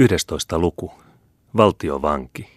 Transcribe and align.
11. 0.00 0.58
luku. 0.58 0.92
Valtiovanki. 1.56 2.48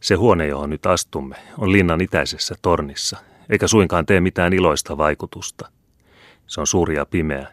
Se 0.00 0.14
huone, 0.14 0.46
johon 0.46 0.70
nyt 0.70 0.86
astumme, 0.86 1.36
on 1.58 1.72
linnan 1.72 2.00
itäisessä 2.00 2.54
tornissa, 2.62 3.18
eikä 3.50 3.68
suinkaan 3.68 4.06
tee 4.06 4.20
mitään 4.20 4.52
iloista 4.52 4.98
vaikutusta. 4.98 5.68
Se 6.46 6.60
on 6.60 6.66
suuri 6.66 6.96
ja 6.96 7.06
pimeä. 7.06 7.52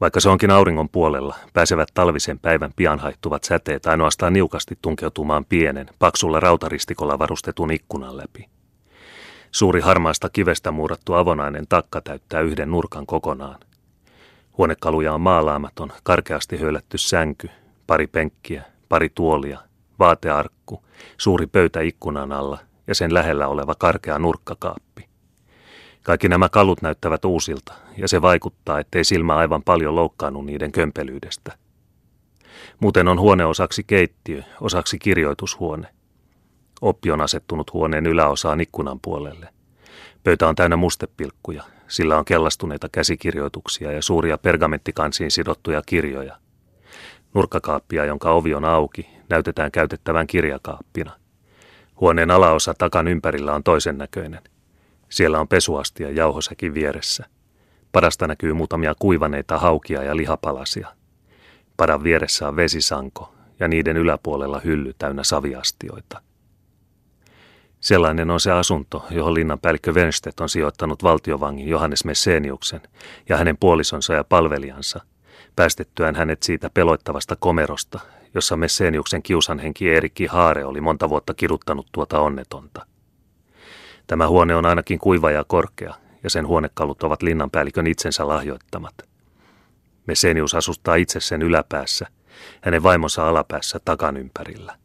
Vaikka 0.00 0.20
se 0.20 0.28
onkin 0.28 0.50
auringon 0.50 0.88
puolella, 0.88 1.36
pääsevät 1.52 1.88
talvisen 1.94 2.38
päivän 2.38 2.72
pian 2.76 2.98
haittuvat 2.98 3.44
säteet 3.44 3.86
ainoastaan 3.86 4.32
niukasti 4.32 4.78
tunkeutumaan 4.82 5.44
pienen, 5.44 5.86
paksulla 5.98 6.40
rautaristikolla 6.40 7.18
varustetun 7.18 7.70
ikkunan 7.70 8.16
läpi. 8.16 8.48
Suuri 9.50 9.80
harmaasta 9.80 10.28
kivestä 10.30 10.70
muurattu 10.70 11.14
avonainen 11.14 11.66
takka 11.68 12.00
täyttää 12.00 12.40
yhden 12.40 12.70
nurkan 12.70 13.06
kokonaan. 13.06 13.69
Huonekaluja 14.58 15.14
on 15.14 15.20
maalaamaton, 15.20 15.92
karkeasti 16.02 16.56
höylätty 16.56 16.98
sänky, 16.98 17.50
pari 17.86 18.06
penkkiä, 18.06 18.64
pari 18.88 19.08
tuolia, 19.08 19.58
vaatearkku, 19.98 20.84
suuri 21.16 21.46
pöytä 21.46 21.80
ikkunan 21.80 22.32
alla 22.32 22.58
ja 22.86 22.94
sen 22.94 23.14
lähellä 23.14 23.48
oleva 23.48 23.74
karkea 23.74 24.18
nurkkakaappi. 24.18 25.08
Kaikki 26.02 26.28
nämä 26.28 26.48
kalut 26.48 26.82
näyttävät 26.82 27.24
uusilta, 27.24 27.72
ja 27.96 28.08
se 28.08 28.22
vaikuttaa, 28.22 28.80
ettei 28.80 29.04
silmä 29.04 29.36
aivan 29.36 29.62
paljon 29.62 29.94
loukkaannut 29.94 30.46
niiden 30.46 30.72
kömpelyydestä. 30.72 31.56
Muuten 32.80 33.08
on 33.08 33.20
huone 33.20 33.44
osaksi 33.44 33.84
keittiö, 33.84 34.42
osaksi 34.60 34.98
kirjoitushuone. 34.98 35.88
Oppi 36.80 37.10
on 37.10 37.20
asettunut 37.20 37.72
huoneen 37.72 38.06
yläosaan 38.06 38.60
ikkunan 38.60 39.00
puolelle. 39.00 39.48
Pöytä 40.24 40.48
on 40.48 40.54
täynnä 40.54 40.76
mustepilkkuja, 40.76 41.64
sillä 41.90 42.18
on 42.18 42.24
kellastuneita 42.24 42.88
käsikirjoituksia 42.92 43.92
ja 43.92 44.02
suuria 44.02 44.38
pergamenttikansiin 44.38 45.30
sidottuja 45.30 45.82
kirjoja. 45.86 46.36
Nurkkakaappia, 47.34 48.04
jonka 48.04 48.30
ovi 48.30 48.54
on 48.54 48.64
auki, 48.64 49.08
näytetään 49.28 49.72
käytettävän 49.72 50.26
kirjakaappina. 50.26 51.12
Huoneen 52.00 52.30
alaosa 52.30 52.74
takan 52.74 53.08
ympärillä 53.08 53.54
on 53.54 53.62
toisen 53.62 53.98
näköinen. 53.98 54.40
Siellä 55.08 55.40
on 55.40 55.48
pesuastia 55.48 56.08
ja 56.08 56.14
jauhosäkin 56.14 56.74
vieressä. 56.74 57.26
Padasta 57.92 58.26
näkyy 58.26 58.52
muutamia 58.52 58.94
kuivaneita 58.98 59.58
haukia 59.58 60.02
ja 60.02 60.16
lihapalasia. 60.16 60.88
Padan 61.76 62.02
vieressä 62.02 62.48
on 62.48 62.56
vesisanko 62.56 63.34
ja 63.60 63.68
niiden 63.68 63.96
yläpuolella 63.96 64.60
hylly 64.64 64.94
täynnä 64.98 65.24
saviastioita. 65.24 66.22
Sellainen 67.80 68.30
on 68.30 68.40
se 68.40 68.52
asunto, 68.52 69.06
johon 69.10 69.34
linnanpäällikkö 69.34 69.94
Venstedt 69.94 70.40
on 70.40 70.48
sijoittanut 70.48 71.02
valtiovangin 71.02 71.68
Johannes 71.68 72.04
Messeniuksen 72.04 72.80
ja 73.28 73.36
hänen 73.36 73.56
puolisonsa 73.56 74.14
ja 74.14 74.24
palvelijansa, 74.24 75.00
päästettyään 75.56 76.14
hänet 76.14 76.42
siitä 76.42 76.70
peloittavasta 76.74 77.36
komerosta, 77.36 78.00
jossa 78.34 78.56
Messeniuksen 78.56 79.22
kiusanhenki 79.22 79.90
Erikki 79.90 80.26
Haare 80.26 80.64
oli 80.64 80.80
monta 80.80 81.08
vuotta 81.08 81.34
kiduttanut 81.34 81.86
tuota 81.92 82.20
onnetonta. 82.20 82.86
Tämä 84.06 84.28
huone 84.28 84.54
on 84.54 84.66
ainakin 84.66 84.98
kuiva 84.98 85.30
ja 85.30 85.44
korkea, 85.44 85.94
ja 86.22 86.30
sen 86.30 86.46
huonekalut 86.46 87.02
ovat 87.02 87.22
linnanpäällikön 87.22 87.86
itsensä 87.86 88.28
lahjoittamat. 88.28 88.94
Messenius 90.06 90.54
asustaa 90.54 90.94
itse 90.94 91.20
sen 91.20 91.42
yläpäässä, 91.42 92.06
hänen 92.60 92.82
vaimonsa 92.82 93.28
alapäässä 93.28 93.80
takan 93.84 94.16
ympärillä. 94.16 94.76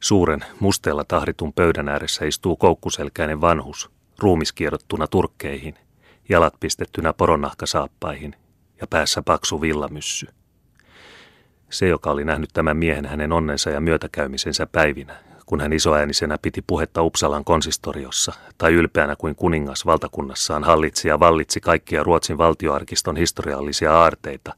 Suuren, 0.00 0.44
musteella 0.60 1.04
tahritun 1.04 1.52
pöydän 1.52 1.88
ääressä 1.88 2.24
istuu 2.24 2.56
koukkuselkäinen 2.56 3.40
vanhus, 3.40 3.90
ruumiskiedottuna 4.18 5.06
turkkeihin, 5.06 5.74
jalat 6.28 6.54
pistettynä 6.60 7.12
poronnahkasaappaihin 7.12 8.36
ja 8.80 8.86
päässä 8.86 9.22
paksu 9.22 9.60
villamyssy. 9.60 10.26
Se, 11.70 11.88
joka 11.88 12.10
oli 12.10 12.24
nähnyt 12.24 12.50
tämän 12.52 12.76
miehen 12.76 13.06
hänen 13.06 13.32
onnensa 13.32 13.70
ja 13.70 13.80
myötäkäymisensä 13.80 14.66
päivinä, 14.66 15.16
kun 15.46 15.60
hän 15.60 15.72
isoäänisenä 15.72 16.38
piti 16.42 16.62
puhetta 16.66 17.02
Uppsalan 17.02 17.44
konsistoriossa, 17.44 18.32
tai 18.58 18.72
ylpeänä 18.72 19.16
kuin 19.16 19.34
kuningas 19.34 19.86
valtakunnassaan 19.86 20.64
hallitsi 20.64 21.08
ja 21.08 21.20
vallitsi 21.20 21.60
kaikkia 21.60 22.02
Ruotsin 22.02 22.38
valtioarkiston 22.38 23.16
historiallisia 23.16 23.98
aarteita, 23.98 24.54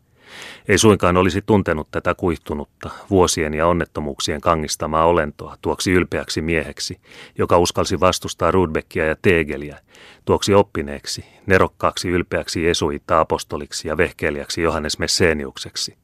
ei 0.68 0.78
suinkaan 0.78 1.16
olisi 1.16 1.42
tuntenut 1.42 1.90
tätä 1.90 2.14
kuihtunutta, 2.14 2.90
vuosien 3.10 3.54
ja 3.54 3.66
onnettomuuksien 3.66 4.40
kangistamaa 4.40 5.06
olentoa 5.06 5.56
tuoksi 5.62 5.92
ylpeäksi 5.92 6.42
mieheksi, 6.42 7.00
joka 7.38 7.58
uskalsi 7.58 8.00
vastustaa 8.00 8.50
Rudbeckia 8.50 9.06
ja 9.06 9.16
Tegeliä, 9.22 9.78
tuoksi 10.24 10.54
oppineeksi, 10.54 11.24
nerokkaaksi 11.46 12.08
ylpeäksi 12.08 12.64
Jesuitta 12.64 13.20
apostoliksi 13.20 13.88
ja 13.88 13.96
vehkeilijäksi 13.96 14.62
Johannes 14.62 14.98
Messeniukseksi. 14.98 15.96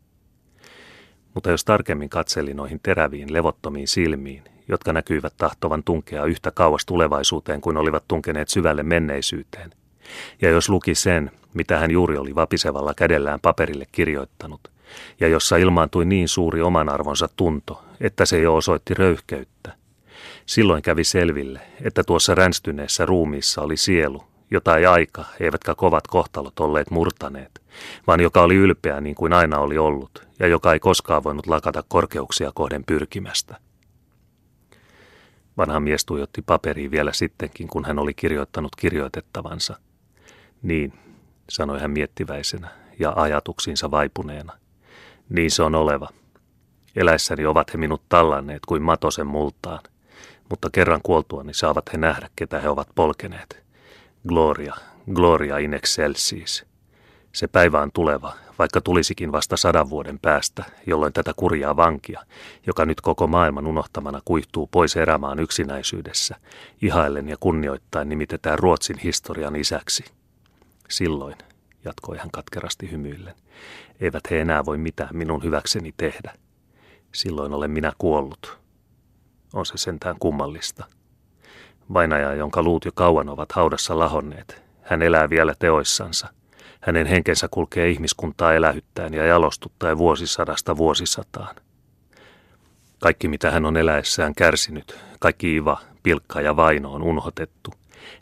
Mutta 1.34 1.50
jos 1.50 1.64
tarkemmin 1.64 2.08
katseli 2.08 2.54
noihin 2.54 2.80
teräviin, 2.82 3.32
levottomiin 3.32 3.88
silmiin, 3.88 4.44
jotka 4.68 4.92
näkyivät 4.92 5.34
tahtovan 5.36 5.84
tunkea 5.84 6.24
yhtä 6.24 6.50
kauas 6.50 6.86
tulevaisuuteen 6.86 7.60
kuin 7.60 7.76
olivat 7.76 8.04
tunkeneet 8.08 8.48
syvälle 8.48 8.82
menneisyyteen, 8.82 9.70
ja 10.42 10.50
jos 10.50 10.68
luki 10.68 10.94
sen, 10.94 11.30
mitä 11.54 11.78
hän 11.78 11.90
juuri 11.90 12.16
oli 12.16 12.34
vapisevalla 12.34 12.94
kädellään 12.94 13.40
paperille 13.40 13.86
kirjoittanut, 13.92 14.60
ja 15.20 15.28
jossa 15.28 15.56
ilmaantui 15.56 16.04
niin 16.04 16.28
suuri 16.28 16.62
oman 16.62 16.88
arvonsa 16.88 17.28
tunto, 17.36 17.84
että 18.00 18.24
se 18.24 18.40
jo 18.40 18.56
osoitti 18.56 18.94
röyhkeyttä, 18.94 19.72
silloin 20.46 20.82
kävi 20.82 21.04
selville, 21.04 21.60
että 21.82 22.04
tuossa 22.04 22.34
ränstyneessä 22.34 23.06
ruumiissa 23.06 23.62
oli 23.62 23.76
sielu, 23.76 24.24
jota 24.50 24.76
ei 24.76 24.86
aika 24.86 25.24
eivätkä 25.40 25.74
kovat 25.74 26.06
kohtalot 26.06 26.60
olleet 26.60 26.90
murtaneet, 26.90 27.60
vaan 28.06 28.20
joka 28.20 28.42
oli 28.42 28.54
ylpeä 28.54 29.00
niin 29.00 29.14
kuin 29.14 29.32
aina 29.32 29.58
oli 29.58 29.78
ollut, 29.78 30.26
ja 30.38 30.46
joka 30.46 30.72
ei 30.72 30.80
koskaan 30.80 31.24
voinut 31.24 31.46
lakata 31.46 31.84
korkeuksia 31.88 32.50
kohden 32.54 32.84
pyrkimästä. 32.84 33.56
Vanha 35.56 35.80
mies 35.80 36.04
tuijotti 36.04 36.42
paperiin 36.42 36.90
vielä 36.90 37.12
sittenkin, 37.12 37.68
kun 37.68 37.84
hän 37.84 37.98
oli 37.98 38.14
kirjoittanut 38.14 38.76
kirjoitettavansa– 38.76 39.76
niin, 40.62 40.92
sanoi 41.48 41.80
hän 41.80 41.90
miettiväisenä 41.90 42.68
ja 42.98 43.12
ajatuksiinsa 43.16 43.90
vaipuneena. 43.90 44.52
Niin 45.28 45.50
se 45.50 45.62
on 45.62 45.74
oleva. 45.74 46.08
Eläissäni 46.96 47.46
ovat 47.46 47.72
he 47.72 47.78
minut 47.78 48.02
tallanneet 48.08 48.66
kuin 48.66 48.82
matosen 48.82 49.26
multaan, 49.26 49.80
mutta 50.50 50.68
kerran 50.72 51.00
kuoltuani 51.02 51.54
saavat 51.54 51.92
he 51.92 51.98
nähdä, 51.98 52.28
ketä 52.36 52.60
he 52.60 52.68
ovat 52.68 52.88
polkeneet. 52.94 53.62
Gloria, 54.28 54.74
gloria 55.14 55.58
in 55.58 55.74
excelsis. 55.74 56.66
Se 57.32 57.46
päivä 57.46 57.80
on 57.80 57.90
tuleva, 57.94 58.32
vaikka 58.58 58.80
tulisikin 58.80 59.32
vasta 59.32 59.56
sadan 59.56 59.90
vuoden 59.90 60.18
päästä, 60.18 60.64
jolloin 60.86 61.12
tätä 61.12 61.32
kurjaa 61.36 61.76
vankia, 61.76 62.22
joka 62.66 62.86
nyt 62.86 63.00
koko 63.00 63.26
maailman 63.26 63.66
unohtamana 63.66 64.20
kuihtuu 64.24 64.66
pois 64.66 64.96
erämaan 64.96 65.38
yksinäisyydessä, 65.38 66.36
ihaillen 66.82 67.28
ja 67.28 67.36
kunnioittain 67.40 68.08
nimitetään 68.08 68.58
Ruotsin 68.58 68.98
historian 68.98 69.56
isäksi. 69.56 70.04
Silloin, 70.88 71.36
jatkoi 71.84 72.18
hän 72.18 72.30
katkerasti 72.30 72.90
hymyillen, 72.90 73.34
eivät 74.00 74.30
he 74.30 74.40
enää 74.40 74.64
voi 74.64 74.78
mitään 74.78 75.16
minun 75.16 75.42
hyväkseni 75.42 75.94
tehdä. 75.96 76.34
Silloin 77.14 77.52
olen 77.52 77.70
minä 77.70 77.92
kuollut. 77.98 78.58
On 79.52 79.66
se 79.66 79.72
sentään 79.76 80.16
kummallista. 80.18 80.84
Vainaja, 81.94 82.34
jonka 82.34 82.62
luut 82.62 82.84
jo 82.84 82.90
kauan 82.94 83.28
ovat 83.28 83.52
haudassa 83.52 83.98
lahonneet, 83.98 84.62
hän 84.82 85.02
elää 85.02 85.30
vielä 85.30 85.54
teoissansa. 85.58 86.28
Hänen 86.80 87.06
henkensä 87.06 87.48
kulkee 87.50 87.90
ihmiskuntaa 87.90 88.54
elähyttäen 88.54 89.14
ja 89.14 89.26
jalostuttaen 89.26 89.98
vuosisadasta 89.98 90.76
vuosisataan. 90.76 91.56
Kaikki, 93.00 93.28
mitä 93.28 93.50
hän 93.50 93.64
on 93.64 93.76
eläessään 93.76 94.34
kärsinyt, 94.34 94.98
kaikki 95.20 95.56
iva, 95.56 95.80
pilkka 96.02 96.40
ja 96.40 96.56
vaino 96.56 96.92
on 96.92 97.02
unhotettu. 97.02 97.70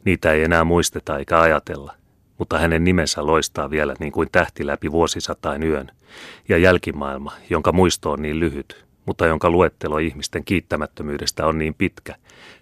Niitä 0.04 0.32
ei 0.32 0.44
enää 0.44 0.64
muisteta 0.64 1.18
eikä 1.18 1.40
ajatella– 1.40 1.94
mutta 2.38 2.58
hänen 2.58 2.84
nimensä 2.84 3.26
loistaa 3.26 3.70
vielä 3.70 3.94
niin 4.00 4.12
kuin 4.12 4.28
tähti 4.32 4.66
läpi 4.66 4.92
vuosisatain 4.92 5.62
yön, 5.62 5.90
ja 6.48 6.58
jälkimaailma, 6.58 7.32
jonka 7.50 7.72
muisto 7.72 8.10
on 8.10 8.22
niin 8.22 8.40
lyhyt, 8.40 8.86
mutta 9.06 9.26
jonka 9.26 9.50
luettelo 9.50 9.98
ihmisten 9.98 10.44
kiittämättömyydestä 10.44 11.46
on 11.46 11.58
niin 11.58 11.74
pitkä, 11.74 12.14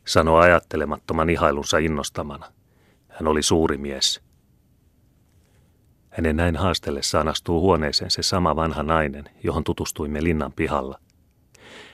sanoo 0.05 0.39
ajattelemattoman 0.39 1.31
ihailunsa 1.31 1.79
innostamana. 1.79 2.47
Hän 3.09 3.29
oli 3.29 3.43
suuri 3.43 3.77
mies. 3.77 4.21
Hänen 6.11 6.37
näin 6.37 6.57
haastellessaan 6.57 7.29
astuu 7.29 7.61
huoneeseen 7.61 8.11
se 8.11 8.23
sama 8.23 8.57
vanha 8.57 8.83
nainen, 8.83 9.25
johon 9.43 9.65
tutustuimme 9.65 10.23
linnan 10.23 10.53
pihalla. 10.53 10.99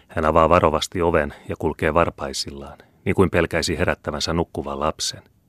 Hän 0.08 0.24
avaa 0.24 0.48
varovasti 0.48 1.02
oven 1.02 1.34
ja 1.48 1.56
kulkee 1.56 1.94
varpaisillaan, 1.94 2.78
niin 3.04 3.14
kuin 3.14 3.30
pelkäisi 3.30 3.78
herättävänsä 3.78 4.32
nukkuvan 4.32 4.80
lapsen– 4.80 5.22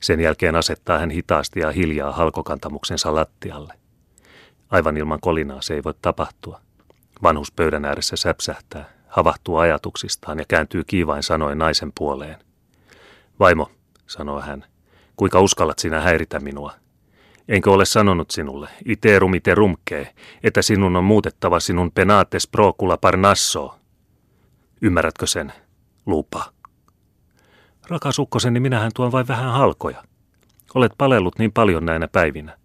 sen 0.00 0.20
jälkeen 0.20 0.56
asettaa 0.56 0.98
hän 0.98 1.10
hitaasti 1.10 1.60
ja 1.60 1.70
hiljaa 1.70 2.12
halkokantamuksensa 2.12 3.14
lattialle. 3.14 3.74
Aivan 4.70 4.96
ilman 4.96 5.20
kolinaa 5.20 5.62
se 5.62 5.74
ei 5.74 5.84
voi 5.84 5.94
tapahtua. 6.02 6.60
Vanhus 7.22 7.52
pöydän 7.52 7.84
ääressä 7.84 8.16
säpsähtää, 8.16 8.90
havahtuu 9.08 9.56
ajatuksistaan 9.56 10.38
ja 10.38 10.44
kääntyy 10.48 10.84
kiivain 10.84 11.22
sanoen 11.22 11.58
naisen 11.58 11.92
puoleen. 11.98 12.36
Vaimo, 13.40 13.70
sanoo 14.06 14.40
hän, 14.40 14.64
kuinka 15.16 15.40
uskallat 15.40 15.78
sinä 15.78 16.00
häiritä 16.00 16.40
minua? 16.40 16.72
Enkö 17.48 17.70
ole 17.70 17.84
sanonut 17.84 18.30
sinulle, 18.30 18.68
iterum 18.84 19.34
ite 19.34 19.54
rumkee, 19.54 20.14
että 20.42 20.62
sinun 20.62 20.96
on 20.96 21.04
muutettava 21.04 21.60
sinun 21.60 21.92
penates 21.92 22.48
procula 22.48 22.96
parnasso? 22.96 23.78
Ymmärrätkö 24.82 25.26
sen? 25.26 25.52
Lupa. 26.06 26.55
Rakas 27.88 28.18
ukkoseni, 28.18 28.60
minähän 28.60 28.90
tuon 28.94 29.12
vain 29.12 29.28
vähän 29.28 29.52
halkoja. 29.52 30.04
Olet 30.74 30.92
palellut 30.98 31.38
niin 31.38 31.52
paljon 31.52 31.86
näinä 31.86 32.08
päivinä. 32.08 32.58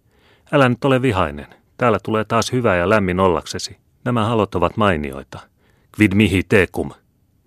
Älä 0.52 0.68
nyt 0.68 0.84
ole 0.84 1.02
vihainen. 1.02 1.46
Täällä 1.76 1.98
tulee 2.02 2.24
taas 2.24 2.52
hyvä 2.52 2.76
ja 2.76 2.88
lämmin 2.88 3.20
ollaksesi. 3.20 3.76
Nämä 4.04 4.26
halot 4.26 4.54
ovat 4.54 4.76
mainioita. 4.76 5.40
Quid 6.00 6.14
mihi 6.14 6.42
tecum. 6.42 6.90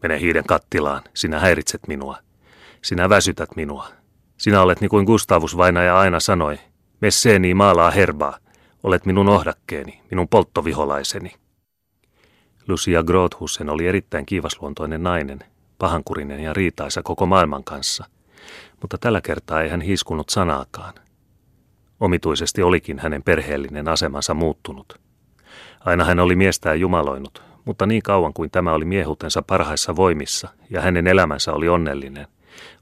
Mene 0.02 0.20
hiiden 0.20 0.44
kattilaan. 0.44 1.02
Sinä 1.14 1.40
häiritset 1.40 1.82
minua. 1.88 2.18
Sinä 2.82 3.10
väsytät 3.10 3.50
minua. 3.56 3.88
Sinä 4.38 4.62
olet 4.62 4.82
niin 4.82 4.90
kuin 4.90 5.06
Gustavus 5.06 5.58
vainaja 5.58 6.00
aina 6.00 6.20
sanoi. 6.20 6.60
Messeeni 7.02 7.54
maalaa 7.54 7.92
herbaa. 7.92 8.38
Olet 8.84 9.06
minun 9.06 9.30
ohdakkeeni, 9.30 10.02
minun 10.12 10.28
polttoviholaiseni. 10.28 11.32
Lucia 12.68 13.04
Grothusen 13.04 13.70
oli 13.70 13.88
erittäin 13.88 14.26
kiivasluontoinen 14.26 15.04
nainen, 15.04 15.40
pahankurinen 15.78 16.40
ja 16.40 16.54
riitaisa 16.54 17.04
koko 17.04 17.26
maailman 17.26 17.64
kanssa, 17.64 18.06
mutta 18.82 18.98
tällä 18.98 19.22
kertaa 19.22 19.62
ei 19.62 19.70
hän 19.70 19.82
hiskunut 19.82 20.30
sanaakaan. 20.30 20.94
Omituisesti 22.00 22.64
olikin 22.64 23.00
hänen 23.00 23.24
perheellinen 23.24 23.88
asemansa 23.88 24.34
muuttunut. 24.34 25.00
Aina 25.80 26.04
hän 26.04 26.20
oli 26.20 26.36
miestään 26.36 26.80
jumaloinut, 26.80 27.44
mutta 27.66 27.86
niin 27.86 28.04
kauan 28.04 28.34
kuin 28.34 28.52
tämä 28.52 28.74
oli 28.74 28.86
miehutensa 28.86 29.42
parhaissa 29.42 29.96
voimissa 29.96 30.50
ja 30.70 30.82
hänen 30.82 31.08
elämänsä 31.08 31.54
oli 31.54 31.70
onnellinen, 31.70 32.28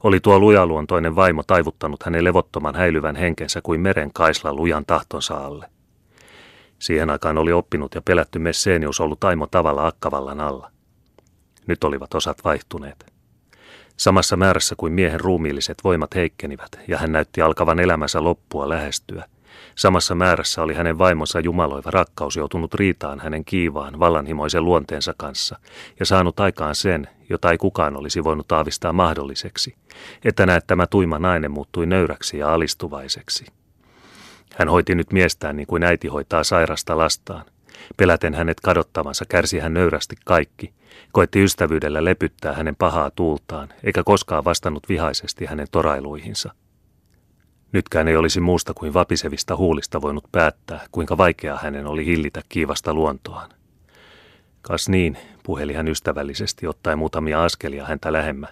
oli 0.02 0.20
tuo 0.20 0.38
lujaluontoinen 0.38 1.16
vaimo 1.16 1.42
taivuttanut 1.42 2.02
hänen 2.02 2.24
levottoman 2.24 2.74
häilyvän 2.74 3.16
henkensä 3.16 3.60
kuin 3.62 3.80
meren 3.80 4.10
kaisla 4.12 4.54
lujan 4.54 4.86
tahtonsa 4.86 5.36
alle. 5.36 5.70
Siihen 6.78 7.10
aikaan 7.10 7.38
oli 7.38 7.52
oppinut 7.52 7.94
ja 7.94 8.02
pelätty 8.02 8.38
Messenius 8.38 9.00
ollut 9.00 9.24
aimo 9.24 9.46
tavalla 9.46 9.86
akkavallan 9.86 10.40
alla. 10.40 10.70
Nyt 11.66 11.84
olivat 11.84 12.14
osat 12.14 12.44
vaihtuneet. 12.44 13.14
Samassa 13.96 14.36
määrässä 14.36 14.74
kuin 14.78 14.92
miehen 14.92 15.20
ruumiilliset 15.20 15.78
voimat 15.84 16.14
heikkenivät 16.14 16.80
ja 16.88 16.98
hän 16.98 17.12
näytti 17.12 17.42
alkavan 17.42 17.80
elämänsä 17.80 18.24
loppua 18.24 18.68
lähestyä. 18.68 19.24
Samassa 19.74 20.14
määrässä 20.14 20.62
oli 20.62 20.74
hänen 20.74 20.98
vaimonsa 20.98 21.40
jumaloiva 21.40 21.90
rakkaus 21.90 22.36
joutunut 22.36 22.74
riitaan 22.74 23.20
hänen 23.20 23.44
kiivaan, 23.44 23.98
vallanhimoisen 23.98 24.64
luonteensa 24.64 25.14
kanssa 25.16 25.58
ja 26.00 26.06
saanut 26.06 26.40
aikaan 26.40 26.74
sen, 26.74 27.08
jota 27.28 27.50
ei 27.50 27.58
kukaan 27.58 27.96
olisi 27.96 28.24
voinut 28.24 28.52
aavistaa 28.52 28.92
mahdolliseksi, 28.92 29.76
että 30.24 30.46
näet 30.46 30.66
tämä 30.66 30.86
tuima 30.86 31.18
nainen 31.18 31.50
muuttui 31.50 31.86
nöyräksi 31.86 32.38
ja 32.38 32.54
alistuvaiseksi. 32.54 33.46
Hän 34.58 34.68
hoiti 34.68 34.94
nyt 34.94 35.12
miestään 35.12 35.56
niin 35.56 35.66
kuin 35.66 35.82
äiti 35.82 36.08
hoitaa 36.08 36.44
sairasta 36.44 36.98
lastaan. 36.98 37.44
Peläten 37.96 38.34
hänet 38.34 38.60
kadottavansa 38.60 39.24
kärsi 39.28 39.58
hän 39.58 39.74
nöyrästi 39.74 40.16
kaikki, 40.24 40.72
koetti 41.12 41.44
ystävyydellä 41.44 42.04
lepyttää 42.04 42.54
hänen 42.54 42.76
pahaa 42.76 43.10
tuultaan, 43.10 43.68
eikä 43.84 44.02
koskaan 44.04 44.44
vastannut 44.44 44.88
vihaisesti 44.88 45.46
hänen 45.46 45.66
torailuihinsa. 45.70 46.54
Nytkään 47.72 48.08
ei 48.08 48.16
olisi 48.16 48.40
muusta 48.40 48.74
kuin 48.74 48.94
vapisevista 48.94 49.56
huulista 49.56 50.02
voinut 50.02 50.24
päättää, 50.32 50.86
kuinka 50.92 51.18
vaikeaa 51.18 51.58
hänen 51.62 51.86
oli 51.86 52.06
hillitä 52.06 52.42
kiivasta 52.48 52.94
luontoaan. 52.94 53.50
Kas 54.62 54.88
niin, 54.88 55.18
puheli 55.42 55.74
hän 55.74 55.88
ystävällisesti 55.88 56.66
ottaen 56.66 56.98
muutamia 56.98 57.44
askelia 57.44 57.84
häntä 57.84 58.12
lähemmä. 58.12 58.46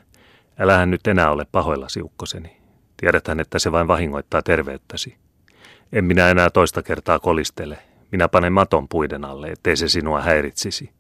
Älähän 0.59 0.91
nyt 0.91 1.07
enää 1.07 1.31
ole 1.31 1.47
pahoillasi, 1.53 2.03
ukkoseni. 2.03 2.57
Tiedethän, 2.97 3.41
että 3.41 3.59
se 3.59 3.73
vain 3.73 3.89
vahingoittaa 3.89 4.43
terveyttäsi. 4.43 5.17
En 5.93 6.05
minä 6.05 6.29
enää 6.29 6.51
toista 6.51 6.83
kertaa 6.83 7.19
kolistele. 7.19 7.79
Minä 8.13 8.29
panen 8.29 8.53
maton 8.53 8.89
puiden 8.89 9.25
alle, 9.25 9.49
ettei 9.49 9.77
se 9.77 9.89
sinua 9.89 10.21
häiritsisi. 10.21 10.91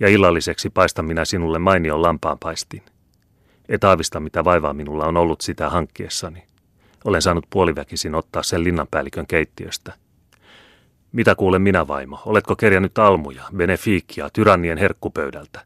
Ja 0.00 0.08
illalliseksi 0.08 0.70
paistan 0.70 1.04
minä 1.04 1.24
sinulle 1.24 1.58
mainion 1.58 2.02
lampaanpaistin. 2.02 2.82
Et 3.68 3.84
aavista, 3.84 4.20
mitä 4.20 4.44
vaivaa 4.44 4.72
minulla 4.72 5.04
on 5.06 5.16
ollut 5.16 5.40
sitä 5.40 5.70
hankkiessani. 5.70 6.42
Olen 7.04 7.22
saanut 7.22 7.46
puoliväkisin 7.50 8.14
ottaa 8.14 8.42
sen 8.42 8.64
linnanpäällikön 8.64 9.26
keittiöstä. 9.26 9.92
Mitä 11.12 11.34
kuulen 11.34 11.62
minä, 11.62 11.88
vaimo? 11.88 12.22
Oletko 12.26 12.56
kerjännyt 12.56 12.98
almuja, 12.98 13.42
benefiikkia, 13.56 14.30
tyrannien 14.32 14.78
herkkupöydältä? 14.78 15.64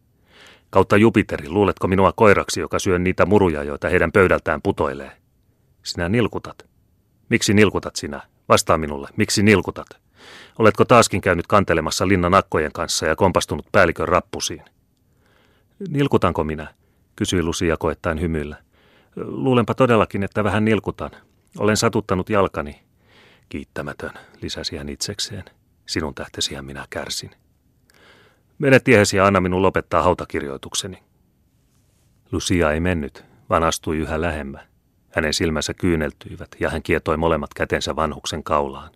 Kautta 0.71 0.97
Jupiteri, 0.97 1.49
luuletko 1.49 1.89
minua 1.89 2.13
koiraksi, 2.13 2.61
joka 2.61 2.79
syö 2.79 2.99
niitä 2.99 3.27
muruja, 3.27 3.63
joita 3.63 3.89
heidän 3.89 4.13
pöydältään 4.13 4.63
putoilee? 4.63 5.13
Sinä 5.83 6.09
nilkutat. 6.09 6.67
Miksi 7.29 7.55
nilkutat 7.55 7.97
sinä? 7.97 8.23
Vastaa 8.49 8.79
minulle, 8.79 9.09
miksi 9.17 9.43
nilkutat? 9.43 10.04
Oletko 10.59 10.85
taaskin 10.85 11.21
käynyt 11.21 11.47
kantelemassa 11.47 12.09
linnan 12.09 12.35
akkojen 12.35 12.73
kanssa 12.73 13.07
ja 13.07 13.17
kompastunut 13.17 13.67
päällikön 13.73 14.09
rappusiin? 14.09 14.63
Nilkutanko 15.89 16.45
minä? 16.45 16.75
kysyi 17.17 17.43
Lucia 17.43 17.77
koettaen 17.77 18.21
hymyillä. 18.21 18.57
Luulenpa 19.17 19.75
todellakin, 19.75 20.23
että 20.23 20.45
vähän 20.45 20.65
nilkutan. 20.65 21.11
Olen 21.59 21.77
satuttanut 21.77 22.31
jalkani. 22.31 22.81
Kiittämätön, 23.49 24.11
lisäsi 24.43 24.77
hän 24.77 24.89
itsekseen. 24.89 25.45
Sinun 25.87 26.15
tähtesihän 26.15 26.65
minä 26.65 26.87
kärsin. 26.91 27.31
Mene 28.59 28.81
tiehesi 28.81 29.17
ja 29.17 29.27
anna 29.27 29.41
minun 29.41 29.63
lopettaa 29.63 30.03
hautakirjoitukseni. 30.03 31.03
Lucia 32.33 32.73
ei 32.73 32.81
mennyt, 32.81 33.25
vaan 33.51 33.63
astui 33.63 33.97
yhä 33.97 34.21
lähemmä. 34.21 34.67
Hänen 35.11 35.35
silmänsä 35.35 35.75
kyyneltyivät 35.75 36.49
ja 36.61 36.71
hän 36.71 36.83
kietoi 36.83 37.17
molemmat 37.17 37.55
kätensä 37.55 37.97
vanhuksen 37.97 38.45
kaulaan. 38.45 38.91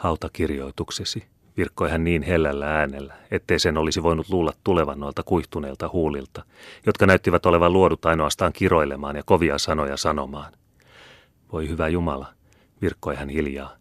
Hautakirjoituksesi, 0.00 1.26
virkkoi 1.56 1.90
hän 1.90 2.04
niin 2.04 2.22
hellällä 2.22 2.78
äänellä, 2.78 3.14
ettei 3.30 3.58
sen 3.58 3.78
olisi 3.78 4.02
voinut 4.02 4.28
luulla 4.28 4.52
tulevan 4.64 5.00
noilta 5.00 5.22
kuihtuneilta 5.22 5.90
huulilta, 5.92 6.42
jotka 6.86 7.06
näyttivät 7.06 7.46
olevan 7.46 7.72
luodut 7.72 8.06
ainoastaan 8.06 8.52
kiroilemaan 8.52 9.16
ja 9.16 9.22
kovia 9.26 9.58
sanoja 9.58 9.96
sanomaan. 9.96 10.52
Voi 11.52 11.68
hyvä 11.68 11.88
Jumala, 11.88 12.26
virkkoi 12.82 13.16
hän 13.16 13.28
hiljaa. 13.28 13.76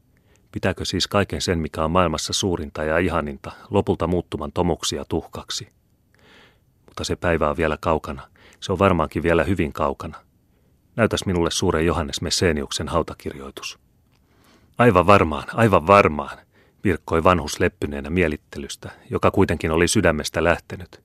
Pitääkö 0.52 0.86
siis 0.86 1.08
kaiken 1.08 1.42
sen, 1.42 1.60
mikä 1.60 1.84
on 1.84 1.92
maailmassa 1.92 2.34
suurinta 2.34 2.84
ja 2.84 2.98
ihaninta, 2.98 3.52
lopulta 3.70 4.08
muuttuman 4.08 4.52
tomuksia 4.52 5.06
tuhkaksi? 5.06 5.68
Mutta 6.86 7.04
se 7.04 7.16
päivä 7.16 7.50
on 7.50 7.58
vielä 7.58 7.78
kaukana. 7.82 8.22
Se 8.60 8.72
on 8.72 8.80
varmaankin 8.80 9.24
vielä 9.24 9.44
hyvin 9.44 9.74
kaukana. 9.74 10.18
Näytäs 10.96 11.26
minulle 11.26 11.52
suuren 11.52 11.86
Johannes 11.86 12.22
Messeniuksen 12.22 12.88
hautakirjoitus. 12.88 13.80
Aivan 14.80 15.08
varmaan, 15.08 15.44
aivan 15.54 15.88
varmaan, 15.88 16.38
virkkoi 16.84 17.24
vanhus 17.24 17.60
leppyneenä 17.60 18.10
mielittelystä, 18.10 18.92
joka 19.10 19.32
kuitenkin 19.32 19.72
oli 19.72 19.88
sydämestä 19.88 20.44
lähtenyt. 20.44 21.02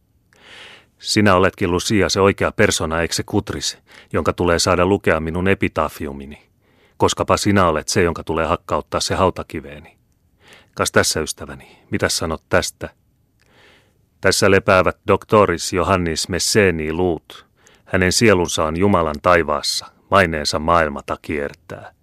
Sinä 0.98 1.34
oletkin 1.34 1.70
Lucia 1.70 2.08
se 2.08 2.20
oikea 2.20 2.52
persona, 2.52 3.00
eikö 3.00 3.14
se 3.14 3.22
kutris, 3.22 3.78
jonka 4.12 4.32
tulee 4.32 4.58
saada 4.58 4.86
lukea 4.86 5.20
minun 5.20 5.48
epitafiumini, 5.48 6.42
koskapa 6.96 7.36
sinä 7.36 7.66
olet 7.68 7.88
se, 7.88 8.02
jonka 8.02 8.24
tulee 8.24 8.46
hakkauttaa 8.46 9.00
se 9.00 9.14
hautakiveeni. 9.14 9.98
Kas 10.74 10.92
tässä 10.92 11.20
ystäväni, 11.20 11.78
mitä 11.90 12.08
sanot 12.08 12.42
tästä? 12.48 12.90
Tässä 14.20 14.50
lepäävät 14.50 14.96
doktoris 15.06 15.72
Johannis 15.72 16.28
Messeni 16.28 16.92
luut. 16.92 17.46
Hänen 17.84 18.12
sielunsa 18.12 18.64
on 18.64 18.76
Jumalan 18.76 19.20
taivaassa, 19.22 19.86
maineensa 20.10 20.58
maailmata 20.58 21.16
kiertää. 21.22 21.94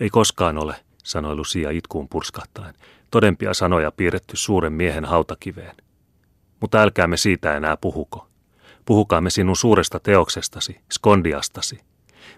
Ei 0.00 0.10
koskaan 0.10 0.58
ole, 0.58 0.76
sanoi 1.04 1.36
Lucia 1.36 1.70
itkuun 1.70 2.08
purskahtaen, 2.08 2.74
todempia 3.10 3.54
sanoja 3.54 3.92
piirretty 3.92 4.36
suuren 4.36 4.72
miehen 4.72 5.04
hautakiveen. 5.04 5.76
Mutta 6.60 6.78
älkäämme 6.78 7.16
siitä 7.16 7.56
enää 7.56 7.76
puhuko. 7.76 8.28
Puhukaamme 8.84 9.30
sinun 9.30 9.56
suuresta 9.56 10.00
teoksestasi, 10.00 10.80
skondiastasi. 10.92 11.80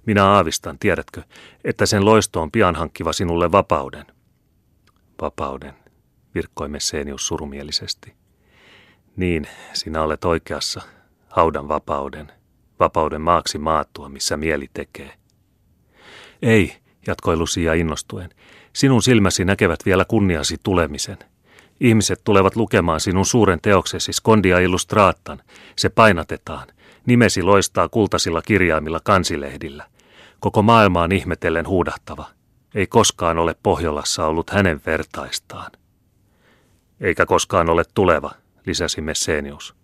Minä 0.06 0.26
aavistan, 0.26 0.78
tiedätkö, 0.78 1.22
että 1.64 1.86
sen 1.86 2.04
loisto 2.04 2.42
on 2.42 2.50
pian 2.50 2.74
hankkiva 2.74 3.12
sinulle 3.12 3.52
vapauden. 3.52 4.06
Vapauden, 5.20 5.74
virkkoi 6.34 6.68
Messenius 6.68 7.26
surumielisesti. 7.26 8.14
Niin, 9.16 9.46
sinä 9.72 10.02
olet 10.02 10.24
oikeassa, 10.24 10.82
haudan 11.28 11.68
vapauden, 11.68 12.32
vapauden 12.80 13.20
maaksi 13.20 13.58
maattua, 13.58 14.08
missä 14.08 14.36
mieli 14.36 14.70
tekee. 14.74 15.14
Ei, 16.42 16.76
jatkoi 17.06 17.36
Lucia 17.36 17.74
innostuen, 17.74 18.30
sinun 18.72 19.02
silmäsi 19.02 19.44
näkevät 19.44 19.86
vielä 19.86 20.04
kunniasi 20.04 20.56
tulemisen. 20.62 21.18
Ihmiset 21.80 22.20
tulevat 22.24 22.56
lukemaan 22.56 23.00
sinun 23.00 23.26
suuren 23.26 23.58
teoksesi 23.62 24.12
Skondia 24.12 24.58
Illustraattan. 24.58 25.42
Se 25.76 25.88
painatetaan. 25.88 26.66
Nimesi 27.06 27.42
loistaa 27.42 27.88
kultasilla 27.88 28.42
kirjaimilla 28.42 29.00
kansilehdillä. 29.04 29.86
Koko 30.40 30.62
maailma 30.62 31.02
on 31.02 31.12
ihmetellen 31.12 31.68
huudahtava. 31.68 32.26
Ei 32.74 32.86
koskaan 32.86 33.38
ole 33.38 33.54
Pohjolassa 33.62 34.26
ollut 34.26 34.50
hänen 34.50 34.80
vertaistaan. 34.86 35.72
Eikä 37.00 37.26
koskaan 37.26 37.70
ole 37.70 37.82
tuleva, 37.94 38.30
lisäsi 38.66 39.00
Messenius. 39.00 39.74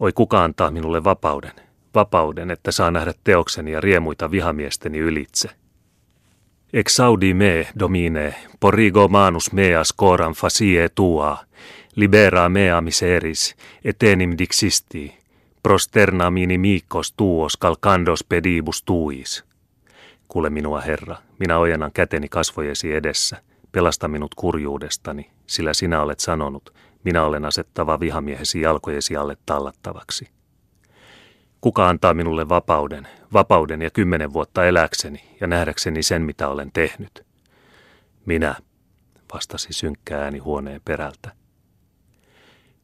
Oi 0.00 0.12
kuka 0.12 0.44
antaa 0.44 0.70
minulle 0.70 1.04
vapauden, 1.04 1.52
vapauden, 1.94 2.50
että 2.50 2.72
saa 2.72 2.90
nähdä 2.90 3.12
teokseni 3.24 3.72
ja 3.72 3.80
riemuita 3.80 4.30
vihamiesteni 4.30 4.98
ylitse. 4.98 5.50
Exaudi 6.72 7.34
me, 7.34 7.68
domine, 7.78 8.34
porigo 8.60 9.08
manus 9.08 9.52
meas 9.52 9.94
coram 10.00 10.34
facie 10.34 10.88
tua, 10.88 11.38
libera 11.96 12.48
mea 12.48 12.80
miseris, 12.80 13.56
etenim 13.84 14.34
dixisti, 14.38 15.18
prosterna 15.62 16.30
minimikos 16.30 17.12
tuos 17.12 17.58
calcandos 17.58 18.24
pedibus 18.24 18.82
tuis. 18.82 19.44
Kuule 20.28 20.50
minua, 20.50 20.80
Herra, 20.80 21.16
minä 21.38 21.58
ojennan 21.58 21.92
käteni 21.92 22.28
kasvojesi 22.28 22.94
edessä, 22.94 23.42
pelasta 23.72 24.08
minut 24.08 24.34
kurjuudestani, 24.34 25.30
sillä 25.46 25.74
sinä 25.74 26.02
olet 26.02 26.20
sanonut, 26.20 26.74
minä 27.04 27.24
olen 27.24 27.44
asettava 27.44 28.00
vihamiehesi 28.00 28.60
jalkojesi 28.60 29.16
alle 29.16 29.36
tallattavaksi. 29.46 30.28
Kuka 31.62 31.88
antaa 31.88 32.14
minulle 32.14 32.48
vapauden, 32.48 33.08
vapauden 33.32 33.82
ja 33.82 33.90
kymmenen 33.90 34.32
vuotta 34.32 34.64
eläkseni 34.64 35.24
ja 35.40 35.46
nähdäkseni 35.46 36.02
sen, 36.02 36.22
mitä 36.22 36.48
olen 36.48 36.72
tehnyt? 36.72 37.24
Minä, 38.26 38.54
vastasi 39.34 39.72
synkkä 39.72 40.18
ääni 40.18 40.38
huoneen 40.38 40.80
perältä. 40.84 41.32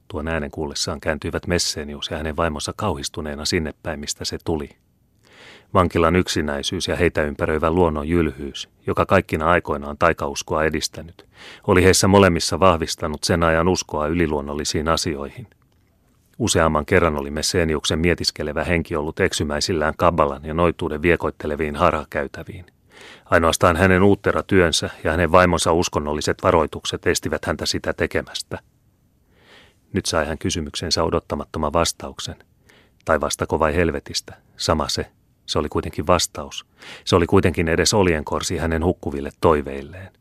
Tuon 0.08 0.28
äänen 0.28 0.50
kuullessaan 0.50 1.00
kääntyivät 1.00 1.47
Messenius 1.47 2.11
ja 2.11 2.16
hänen 2.16 2.37
vaimonsa 2.37 2.73
kauhistuneena 2.76 3.44
sinne 3.44 3.75
päin, 3.82 4.00
mistä 4.00 4.25
se 4.25 4.38
tuli. 4.44 4.68
Vankilan 5.75 6.16
yksinäisyys 6.16 6.88
ja 6.88 6.97
heitä 6.97 7.23
ympäröivä 7.23 7.70
luonnon 7.70 8.08
jylhyys, 8.08 8.68
joka 8.87 9.06
kaikkina 9.06 9.50
aikoina 9.50 9.88
on 9.88 9.99
taikauskoa 9.99 10.64
edistänyt, 10.64 11.26
oli 11.66 11.85
heissä 11.85 12.08
molemmissa 12.08 12.61
vahvistanut 12.61 13.25
sen 13.25 13.42
ajan 13.42 13.68
uskoa 13.68 14.06
yliluonnollisiin 14.06 14.88
asioihin. 14.88 15.47
Useamman 16.38 16.87
kerran 16.87 17.16
oli 17.16 17.30
Messeniuksen 17.30 17.99
mietiskelevä 17.99 18.64
henki 18.64 18.97
ollut 18.97 19.21
eksymäisillään 19.21 19.95
kabbalan 19.97 20.45
ja 20.45 20.54
noituuden 20.54 21.02
viekoitteleviin 21.02 21.76
harhakäytäviin. 21.76 22.66
Ainoastaan 23.25 23.76
hänen 23.76 24.02
uuttera 24.02 24.42
työnsä 24.42 24.90
ja 25.04 25.11
hänen 25.11 25.33
vaimonsa 25.33 25.73
uskonnolliset 25.73 26.42
varoitukset 26.42 27.07
estivät 27.07 27.45
häntä 27.45 27.66
sitä 27.66 27.92
tekemästä. 27.92 28.59
Nyt 29.92 30.07
sai 30.07 30.26
hän 30.26 30.38
kysymyksensä 30.38 31.02
odottamattoman 31.04 31.73
vastauksen. 31.73 32.37
Tai 33.04 33.21
vastako 33.21 33.59
vai 33.59 33.75
helvetistä, 33.75 34.37
sama 34.57 34.88
se. 34.88 35.07
Se 35.47 35.59
oli 35.59 35.68
kuitenkin 35.68 36.07
vastaus. 36.07 36.66
Se 37.04 37.16
oli 37.16 37.26
kuitenkin 37.26 37.68
edes 37.68 37.95
olienkorsi 37.95 38.57
hänen 38.57 38.85
hukkuville 38.85 39.30
toiveilleen. 39.40 40.12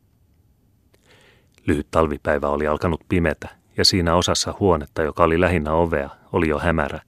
Lyhyt 1.65 1.88
talvipäivä 1.91 2.47
oli 2.47 2.67
alkanut 2.67 3.01
pimetä, 3.09 3.50
ja 3.77 3.86
siinä 3.86 4.15
osassa 4.15 4.53
huonetta, 4.60 5.01
joka 5.01 5.24
oli 5.24 5.39
lähinnä 5.39 5.74
ovea, 5.74 6.10
oli 6.34 6.48
jo 6.48 6.60
hämärä. 6.60 7.01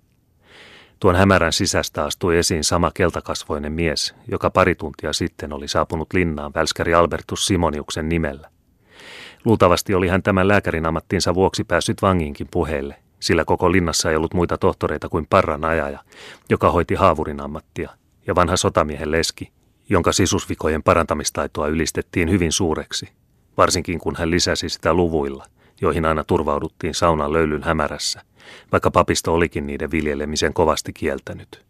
Tuon 1.00 1.16
hämärän 1.16 1.54
sisästä 1.54 2.04
astui 2.04 2.38
esiin 2.38 2.64
sama 2.64 2.92
keltakasvoinen 2.94 3.72
mies, 3.72 4.16
joka 4.28 4.50
pari 4.50 4.76
tuntia 4.76 5.14
sitten 5.14 5.54
oli 5.54 5.68
saapunut 5.68 6.14
linnaan 6.14 6.52
välskäri 6.56 6.94
Albertus 6.94 7.46
Simoniuksen 7.46 8.10
nimellä. 8.10 8.50
Luultavasti 9.46 9.94
oli 9.94 10.08
hän 10.08 10.24
tämän 10.24 10.48
lääkärin 10.48 10.86
ammattinsa 10.86 11.36
vuoksi 11.36 11.64
päässyt 11.64 12.02
vanginkin 12.02 12.48
puheelle, 12.52 12.96
sillä 13.20 13.46
koko 13.46 13.72
linnassa 13.72 14.10
ei 14.10 14.16
ollut 14.16 14.34
muita 14.34 14.58
tohtoreita 14.58 15.10
kuin 15.10 15.28
parran 15.30 15.66
ajaja, 15.66 16.00
joka 16.50 16.72
hoiti 16.72 16.96
haavurin 16.96 17.42
ammattia, 17.42 17.90
ja 18.28 18.36
vanha 18.36 18.58
sotamiehen 18.58 19.12
leski, 19.12 19.52
jonka 19.90 20.12
sisusvikojen 20.12 20.84
parantamistaitoa 20.84 21.68
ylistettiin 21.68 22.30
hyvin 22.30 22.52
suureksi, 22.52 23.10
varsinkin 23.58 24.00
kun 24.00 24.16
hän 24.16 24.32
lisäsi 24.32 24.70
sitä 24.70 24.94
luvuilla, 24.94 25.46
joihin 25.82 26.06
aina 26.06 26.24
turvauduttiin 26.24 26.94
saunan 26.94 27.34
löylyn 27.34 27.64
hämärässä, 27.64 28.22
vaikka 28.72 28.92
papisto 28.92 29.34
olikin 29.34 29.68
niiden 29.68 29.92
viljelemisen 29.92 30.54
kovasti 30.54 30.94
kieltänyt. 30.94 31.66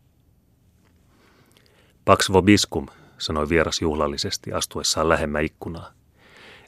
Pax 2.05 2.31
vobiscum, 2.33 2.85
sanoi 3.17 3.49
vieras 3.49 3.81
juhlallisesti 3.81 4.53
astuessaan 4.53 5.09
lähemmä 5.09 5.39
ikkunaa. 5.39 5.91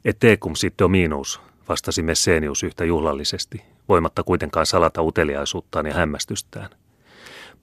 Et 0.05 0.19
tecum 0.19 0.55
sit 0.55 0.74
dominus, 0.79 1.41
vastasi 1.69 2.03
Messenius 2.03 2.63
yhtä 2.63 2.86
juhlallisesti, 2.86 3.62
voimatta 3.89 4.24
kuitenkaan 4.24 4.65
salata 4.65 5.01
uteliaisuuttaan 5.01 5.86
ja 5.86 5.93
hämmästystään. 5.93 6.69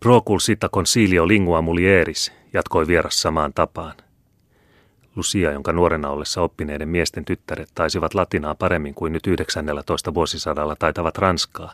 Procul 0.00 0.38
sita 0.38 0.68
consilio 0.68 1.28
lingua 1.28 1.62
mulieris, 1.62 2.32
jatkoi 2.52 2.86
vieras 2.86 3.22
samaan 3.22 3.52
tapaan. 3.52 3.94
Lucia, 5.18 5.52
jonka 5.52 5.72
nuorena 5.72 6.10
ollessa 6.10 6.42
oppineiden 6.42 6.88
miesten 6.88 7.24
tyttäret 7.24 7.68
taisivat 7.74 8.14
latinaa 8.14 8.54
paremmin 8.54 8.94
kuin 8.94 9.12
nyt 9.12 9.26
19 9.26 10.14
vuosisadalla 10.14 10.76
taitavat 10.76 11.18
ranskaa, 11.18 11.72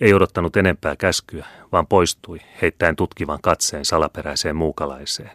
ei 0.00 0.14
odottanut 0.14 0.56
enempää 0.56 0.96
käskyä, 0.96 1.46
vaan 1.72 1.86
poistui, 1.86 2.38
heittäen 2.62 2.96
tutkivan 2.96 3.38
katseen 3.42 3.84
salaperäiseen 3.84 4.56
muukalaiseen. 4.56 5.30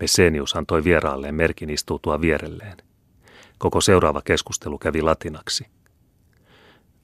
Messenius 0.00 0.56
antoi 0.56 0.84
vieraalleen 0.84 1.34
merkin 1.34 1.70
istuutua 1.70 2.20
vierelleen. 2.20 2.76
Koko 3.58 3.80
seuraava 3.80 4.22
keskustelu 4.22 4.78
kävi 4.78 5.02
latinaksi. 5.02 5.66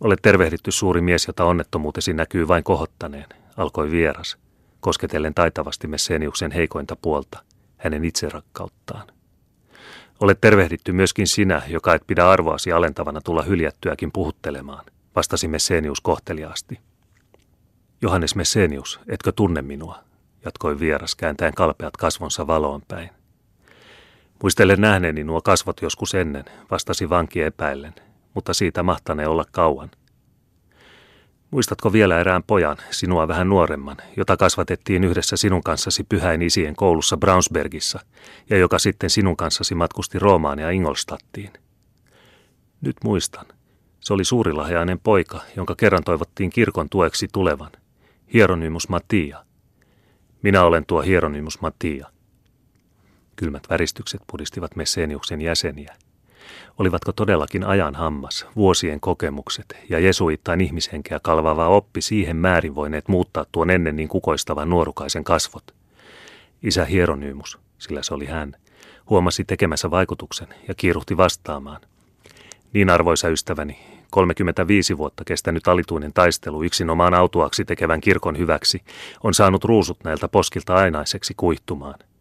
Olet 0.00 0.23
tervehditty 0.23 0.71
suuri 0.71 1.00
mies, 1.00 1.26
jota 1.26 1.44
onnettomuutesi 1.44 2.12
näkyy 2.12 2.49
vain 2.49 2.64
kohottaneen, 2.64 3.28
alkoi 3.56 3.90
vieras, 3.90 4.37
kosketellen 4.80 5.35
taitavasti 5.35 5.87
Messeniuksen 5.87 6.50
heikointa 6.50 6.97
puolta, 6.97 7.42
hänen 7.84 8.04
itserakkauttaan. 8.04 9.06
Olet 10.20 10.40
tervehditty 10.40 10.92
myöskin 10.92 11.26
sinä, 11.26 11.62
joka 11.68 11.94
et 11.94 12.06
pidä 12.06 12.30
arvoasi 12.30 12.72
alentavana 12.72 13.20
tulla 13.20 13.42
hyljättyäkin 13.42 14.12
puhuttelemaan, 14.12 14.84
vastasi 15.16 15.48
Messenius 15.48 16.00
kohteliaasti. 16.00 16.80
Johannes 18.02 18.34
Messenius, 18.34 19.00
etkö 19.08 19.32
tunne 19.32 19.62
minua, 19.62 19.98
jatkoi 20.44 20.80
vieras 20.80 21.14
kääntäen 21.14 21.54
kalpeat 21.54 21.96
kasvonsa 21.96 22.46
valoon 22.46 22.82
päin. 22.88 23.10
Muistelen 24.42 24.80
nähneeni 24.80 25.24
nuo 25.24 25.40
kasvot 25.42 25.82
joskus 25.82 26.14
ennen, 26.14 26.44
vastasi 26.70 27.10
vanki 27.10 27.42
epäillen, 27.42 27.94
mutta 28.34 28.54
siitä 28.54 28.82
mahtanee 28.82 29.26
olla 29.26 29.44
kauan. 29.52 29.90
Muistatko 31.52 31.92
vielä 31.92 32.21
erään 32.21 32.42
pojan, 32.42 32.76
sinua 32.90 33.28
vähän 33.28 33.49
nuoremman, 33.49 33.97
jota 34.16 34.37
kasvatettiin 34.37 35.04
yhdessä 35.04 35.37
sinun 35.37 35.62
kanssasi 35.62 36.04
pyhäin 36.04 36.42
isien 36.42 36.76
koulussa 36.76 37.16
Brownsbergissa, 37.16 38.00
ja 38.50 38.59
joka 38.59 38.78
sitten 38.78 39.11
sinun 39.11 39.37
kanssasi 39.37 39.75
matkusti 39.75 40.18
Roomaan 40.18 40.59
ja 40.59 40.71
Ingolstattiin? 40.71 41.50
Nyt 42.80 42.97
muistan. 43.04 43.47
Se 44.00 44.12
oli 44.12 44.25
suurilahjainen 44.25 45.00
poika, 45.00 45.40
jonka 45.56 45.75
kerran 45.75 46.04
toivottiin 46.04 46.50
kirkon 46.50 46.88
tueksi 46.88 47.28
tulevan. 47.32 47.71
Hieronymus 48.35 48.88
Mattia. 48.88 49.44
Minä 50.42 50.64
olen 50.64 50.87
tuo 50.87 51.02
Hieronymus 51.02 51.61
Mattia. 51.61 52.11
Kylmät 53.37 53.62
väristykset 53.71 54.21
pudistivat 54.26 54.76
Messeniuksen 54.76 55.40
jäseniä. 55.40 55.97
Olivatko 56.78 57.12
todellakin 57.12 57.64
ajan 57.64 57.94
hammas, 57.94 58.46
vuosien 58.56 59.00
kokemukset 59.00 59.76
ja 59.88 59.99
jesuittain 59.99 60.61
ihmishenkeä 60.61 61.20
kalvava 61.22 61.68
oppi 61.68 62.00
siihen 62.00 62.37
määrin 62.37 62.75
voineet 62.75 63.08
muuttaa 63.08 63.46
tuon 63.52 63.70
ennen 63.70 63.96
niin 63.96 64.08
kukoistavan 64.08 64.70
nuorukaisen 64.70 65.25
kasvot? 65.25 65.75
Isä 66.62 66.84
Hieronymus, 66.84 67.58
sillä 67.78 68.02
se 68.02 68.14
oli 68.14 68.26
hän, 68.26 68.56
huomasi 69.11 69.44
tekemässä 69.44 69.90
vaikutuksen 69.90 70.49
ja 70.68 70.75
kiiruhti 70.75 71.16
vastaamaan. 71.16 71.80
Niin 72.72 72.90
arvoisa 72.90 73.28
ystäväni, 73.28 73.78
35 74.11 74.99
vuotta 74.99 75.25
kestänyt 75.25 75.68
alituinen 75.68 76.12
taistelu 76.12 76.62
yksin 76.62 76.90
omaan 76.90 77.14
autuaksi 77.14 77.64
tekevän 77.64 78.00
kirkon 78.00 78.38
hyväksi 78.38 78.82
on 79.22 79.34
saanut 79.34 79.64
ruusut 79.64 80.04
näiltä 80.04 80.28
poskilta 80.28 80.75
ainaiseksi 80.75 81.34
kuihtumaan– 81.37 81.99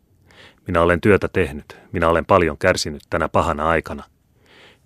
minä 0.72 0.82
olen 0.82 1.02
työtä 1.02 1.28
tehnyt, 1.28 1.78
minä 1.92 2.10
olen 2.10 2.26
paljon 2.26 2.58
kärsinyt 2.58 3.02
tänä 3.10 3.30
pahana 3.30 3.70
aikana. 3.70 4.04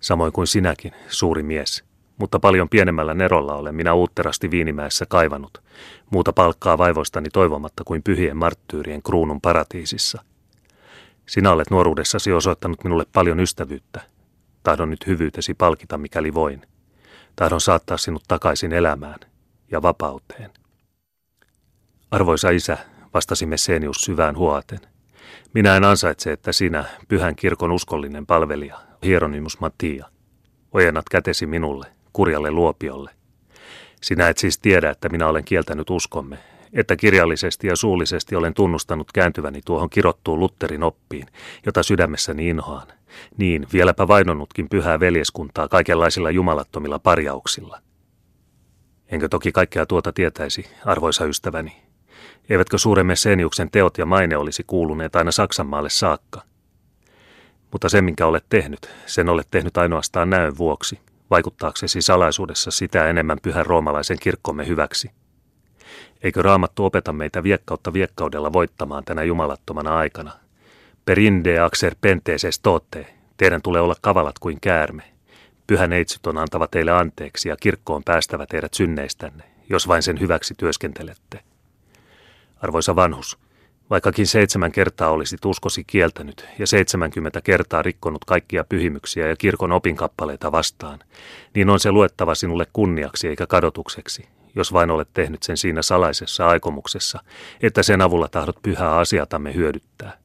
Samoin 0.00 0.32
kuin 0.32 0.46
sinäkin, 0.46 0.92
suuri 1.08 1.42
mies. 1.42 1.84
Mutta 2.18 2.40
paljon 2.40 2.68
pienemmällä 2.68 3.14
nerolla 3.14 3.54
olen 3.54 3.74
minä 3.74 3.94
uutterasti 3.94 4.50
Viinimäessä 4.50 5.06
kaivannut. 5.08 5.62
Muuta 6.10 6.32
palkkaa 6.32 6.78
vaivoistani 6.78 7.28
toivomatta 7.32 7.84
kuin 7.84 8.02
pyhien 8.02 8.36
marttyyrien 8.36 9.02
kruunun 9.02 9.40
paratiisissa. 9.40 10.22
Sinä 11.26 11.52
olet 11.52 11.70
nuoruudessasi 11.70 12.32
osoittanut 12.32 12.84
minulle 12.84 13.04
paljon 13.12 13.40
ystävyyttä. 13.40 14.00
Tahdon 14.62 14.90
nyt 14.90 15.06
hyvyytesi 15.06 15.54
palkita, 15.54 15.98
mikäli 15.98 16.34
voin. 16.34 16.62
Tahdon 17.36 17.60
saattaa 17.60 17.96
sinut 17.96 18.22
takaisin 18.28 18.72
elämään 18.72 19.18
ja 19.70 19.82
vapauteen. 19.82 20.50
Arvoisa 22.10 22.50
isä, 22.50 22.78
vastasi 23.14 23.46
Messenius 23.46 23.96
syvään 23.96 24.36
huoten– 24.36 24.80
minä 25.54 25.76
en 25.76 25.84
ansaitse, 25.84 26.32
että 26.32 26.52
sinä, 26.52 26.84
pyhän 27.08 27.36
kirkon 27.36 27.72
uskollinen 27.72 28.26
palvelija, 28.26 28.78
Hieronymus 29.04 29.60
Mattia, 29.60 30.06
ojennat 30.72 31.08
kätesi 31.08 31.46
minulle, 31.46 31.86
kurjalle 32.12 32.50
luopiolle. 32.50 33.10
Sinä 34.02 34.28
et 34.28 34.38
siis 34.38 34.58
tiedä, 34.58 34.90
että 34.90 35.08
minä 35.08 35.28
olen 35.28 35.44
kieltänyt 35.44 35.90
uskomme, 35.90 36.38
että 36.72 36.96
kirjallisesti 36.96 37.66
ja 37.66 37.76
suullisesti 37.76 38.36
olen 38.36 38.54
tunnustanut 38.54 39.12
kääntyväni 39.12 39.60
tuohon 39.64 39.90
kirottuun 39.90 40.40
Lutterin 40.40 40.82
oppiin, 40.82 41.26
jota 41.66 41.82
sydämessäni 41.82 42.48
inhoan. 42.48 42.86
Niin, 43.36 43.66
vieläpä 43.72 44.08
vainonnutkin 44.08 44.68
pyhää 44.68 45.00
veljeskuntaa 45.00 45.68
kaikenlaisilla 45.68 46.30
jumalattomilla 46.30 46.98
parjauksilla. 46.98 47.80
Enkö 49.08 49.28
toki 49.28 49.52
kaikkea 49.52 49.86
tuota 49.86 50.12
tietäisi, 50.12 50.66
arvoisa 50.84 51.24
ystäväni, 51.24 51.85
Eivätkö 52.48 52.78
suuren 52.78 53.06
Messeniuksen 53.06 53.70
teot 53.70 53.98
ja 53.98 54.06
maine 54.06 54.36
olisi 54.36 54.64
kuuluneet 54.66 55.16
aina 55.16 55.30
Saksanmaalle 55.30 55.90
saakka? 55.90 56.42
Mutta 57.72 57.88
se, 57.88 58.02
minkä 58.02 58.26
olet 58.26 58.44
tehnyt, 58.48 58.90
sen 59.06 59.28
olet 59.28 59.46
tehnyt 59.50 59.76
ainoastaan 59.76 60.30
näön 60.30 60.58
vuoksi, 60.58 61.00
vaikuttaaksesi 61.30 62.02
salaisuudessa 62.02 62.70
sitä 62.70 63.08
enemmän 63.08 63.38
pyhän 63.42 63.66
roomalaisen 63.66 64.18
kirkkomme 64.20 64.66
hyväksi. 64.66 65.10
Eikö 66.22 66.42
raamattu 66.42 66.84
opeta 66.84 67.12
meitä 67.12 67.42
viekkautta 67.42 67.92
viekkaudella 67.92 68.52
voittamaan 68.52 69.04
tänä 69.04 69.22
jumalattomana 69.22 69.96
aikana? 69.96 70.32
Perinde 71.04 71.58
axer 71.60 71.94
penteses 72.00 72.58
totte, 72.58 73.14
teidän 73.36 73.62
tulee 73.62 73.80
olla 73.80 73.96
kavalat 74.00 74.38
kuin 74.38 74.58
käärme. 74.60 75.02
Pyhä 75.66 75.86
neitsyt 75.86 76.26
on 76.26 76.38
antava 76.38 76.66
teille 76.66 76.92
anteeksi 76.92 77.48
ja 77.48 77.56
kirkkoon 77.56 78.02
päästävä 78.04 78.46
teidät 78.46 78.74
synneistänne, 78.74 79.44
jos 79.68 79.88
vain 79.88 80.02
sen 80.02 80.20
hyväksi 80.20 80.54
työskentelette. 80.54 81.40
Arvoisa 82.56 82.96
vanhus, 82.96 83.38
Vaikkakin 83.90 84.26
seitsemän 84.26 84.72
kertaa 84.72 85.10
olisit 85.10 85.44
uskosi 85.44 85.84
kieltänyt 85.84 86.46
ja 86.58 86.66
seitsemänkymmentä 86.66 87.40
kertaa 87.40 87.82
rikkonut 87.82 88.24
kaikkia 88.24 88.64
pyhimyksiä 88.64 89.28
ja 89.28 89.36
kirkon 89.36 89.72
opinkappaleita 89.72 90.52
vastaan, 90.52 90.98
niin 91.54 91.70
on 91.70 91.80
se 91.80 91.92
luettava 91.92 92.34
sinulle 92.34 92.66
kunniaksi 92.72 93.28
eikä 93.28 93.46
kadotukseksi, 93.46 94.28
jos 94.54 94.72
vain 94.72 94.90
olet 94.90 95.08
tehnyt 95.14 95.42
sen 95.42 95.56
siinä 95.56 95.82
salaisessa 95.82 96.48
aikomuksessa, 96.48 97.20
että 97.62 97.82
sen 97.82 98.00
avulla 98.00 98.28
tahdot 98.28 98.56
pyhää 98.62 98.96
asiatamme 98.96 99.54
hyödyttää. 99.54 100.18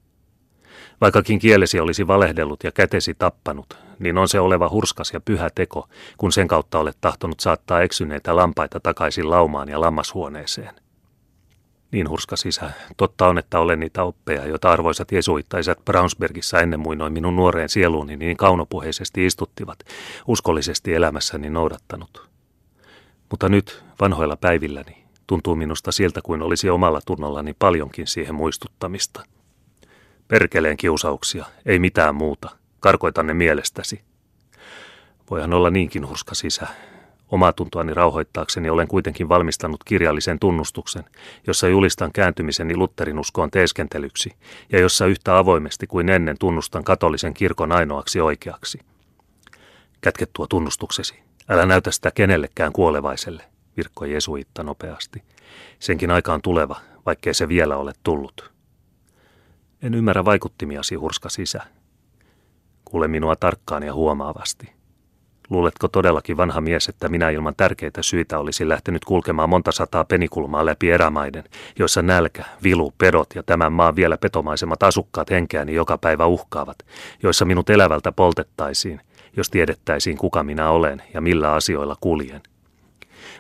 Vaikkakin 1.02 1.40
kielesi 1.40 1.80
olisi 1.80 2.08
valehdellut 2.08 2.64
ja 2.64 2.72
kätesi 2.72 3.14
tappanut, 3.14 3.78
niin 4.00 4.18
on 4.18 4.28
se 4.28 4.40
oleva 4.40 4.70
hurskas 4.70 5.14
ja 5.14 5.20
pyhä 5.20 5.50
teko, 5.56 5.88
kun 6.18 6.32
sen 6.32 6.48
kautta 6.48 6.80
olet 6.80 6.98
tahtonut 7.02 7.40
saattaa 7.40 7.82
eksyneitä 7.82 8.36
lampaita 8.36 8.80
takaisin 8.80 9.30
laumaan 9.30 9.70
ja 9.70 9.82
lammashuoneeseen. 9.82 10.81
Niin 11.92 12.10
hurska 12.10 12.36
sisä. 12.36 12.72
Totta 12.98 13.28
on, 13.28 13.38
että 13.38 13.60
olen 13.60 13.80
niitä 13.80 14.04
oppeja, 14.04 14.46
joita 14.46 14.72
arvoisat 14.72 15.12
jesuittaiset 15.12 15.86
Brownsbergissa 15.86 16.60
ennen 16.60 16.80
muinoin 16.80 17.14
minun 17.14 17.36
nuoreen 17.36 17.70
sieluuni 17.70 18.18
niin 18.18 18.38
kaunopuheisesti 18.38 19.26
istuttivat, 19.26 19.80
uskollisesti 20.28 20.94
elämässäni 20.94 21.50
noudattanut. 21.50 22.30
Mutta 23.30 23.50
nyt, 23.50 23.84
vanhoilla 24.02 24.38
päivilläni, 24.38 25.04
tuntuu 25.28 25.56
minusta 25.56 25.92
siltä 25.92 26.22
kuin 26.24 26.42
olisi 26.42 26.70
omalla 26.70 27.02
tunnollani 27.06 27.54
paljonkin 27.60 28.08
siihen 28.08 28.36
muistuttamista. 28.36 29.24
Perkeleen 30.28 30.78
kiusauksia, 30.78 31.46
ei 31.66 31.80
mitään 31.80 32.16
muuta. 32.16 32.50
Karkoitan 32.80 33.28
ne 33.28 33.34
mielestäsi. 33.34 34.02
Voihan 35.30 35.54
olla 35.54 35.70
niinkin 35.70 36.08
hurska 36.08 36.36
sisä, 36.36 36.68
Omaa 37.32 37.54
tuntoani 37.54 37.94
rauhoittaakseni 37.94 38.70
olen 38.70 38.88
kuitenkin 38.88 39.30
valmistanut 39.30 39.84
kirjallisen 39.84 40.40
tunnustuksen, 40.40 41.04
jossa 41.48 41.68
julistan 41.68 42.12
kääntymiseni 42.12 42.76
Lutterin 42.76 43.20
uskoon 43.20 43.52
teeskentelyksi 43.52 44.34
ja 44.72 44.80
jossa 44.80 45.06
yhtä 45.06 45.38
avoimesti 45.38 45.88
kuin 45.88 46.10
ennen 46.10 46.38
tunnustan 46.40 46.84
katolisen 46.84 47.34
kirkon 47.34 47.72
ainoaksi 47.72 48.22
oikeaksi. 48.22 48.80
Kätke 50.02 50.28
tuo 50.34 50.48
tunnustuksesi. 50.48 51.20
Älä 51.50 51.66
näytä 51.66 51.92
sitä 51.92 52.12
kenellekään 52.12 52.74
kuolevaiselle, 52.74 53.44
virkkoi 53.78 54.14
Jesuitta 54.14 54.64
nopeasti. 54.64 55.24
Senkin 55.80 56.12
aikaan 56.12 56.42
tuleva, 56.42 56.76
vaikkei 57.06 57.34
se 57.34 57.48
vielä 57.48 57.78
ole 57.78 57.94
tullut. 58.04 58.52
En 59.82 59.94
ymmärrä 59.94 60.26
vaikuttimiasi, 60.26 60.96
hurska 60.96 61.30
sisä. 61.30 61.62
Kuule 62.86 63.08
minua 63.08 63.36
tarkkaan 63.36 63.84
ja 63.84 63.94
huomaavasti. 63.94 64.81
Luuletko 65.52 65.88
todellakin 65.88 66.38
vanha 66.38 66.62
mies, 66.62 66.90
että 66.90 67.10
minä 67.10 67.30
ilman 67.30 67.54
tärkeitä 67.58 68.04
syitä 68.04 68.40
olisin 68.40 68.70
lähtenyt 68.70 69.06
kulkemaan 69.06 69.50
monta 69.50 69.72
sataa 69.72 70.06
penikulmaa 70.06 70.66
läpi 70.66 70.92
erämaiden, 70.92 71.44
joissa 71.80 72.02
nälkä, 72.02 72.46
vilu, 72.64 72.94
pedot 72.98 73.28
ja 73.36 73.44
tämän 73.44 73.74
maan 73.74 73.96
vielä 73.96 74.18
petomaisemmat 74.18 74.84
asukkaat 74.84 75.30
henkeäni 75.30 75.74
joka 75.74 75.98
päivä 75.98 76.26
uhkaavat, 76.26 76.78
joissa 77.24 77.46
minut 77.46 77.70
elävältä 77.70 78.12
poltettaisiin, 78.12 79.02
jos 79.38 79.50
tiedettäisiin 79.50 80.18
kuka 80.18 80.44
minä 80.44 80.70
olen 80.70 81.02
ja 81.14 81.22
millä 81.22 81.54
asioilla 81.54 81.96
kuljen? 82.02 82.42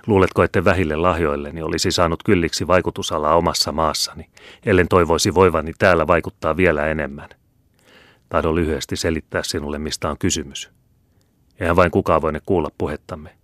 Luuletko, 0.08 0.44
että 0.44 0.66
vähille 0.66 0.96
lahjoilleni 0.96 1.62
olisi 1.62 1.92
saanut 1.92 2.24
kylliksi 2.24 2.68
vaikutusalaa 2.68 3.36
omassa 3.36 3.72
maassani, 3.72 4.30
ellen 4.66 4.88
toivoisi 4.88 5.34
voivani 5.34 5.74
täällä 5.80 6.08
vaikuttaa 6.08 6.58
vielä 6.58 6.88
enemmän? 6.88 7.30
Tahdon 8.30 8.56
lyhyesti 8.56 8.96
selittää 8.96 9.44
sinulle, 9.44 9.80
mistä 9.80 10.10
on 10.10 10.18
kysymys. 10.18 10.81
Eihän 11.62 11.76
vain 11.76 11.92
kukaan 11.92 12.22
voine 12.22 12.42
kuulla 12.46 12.70
puhettamme. 12.78 13.36